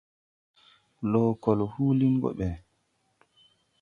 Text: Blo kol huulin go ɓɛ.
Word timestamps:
Blo 1.01 1.21
kol 1.43 1.59
huulin 1.71 2.13
go 2.21 2.29
ɓɛ. 2.37 2.49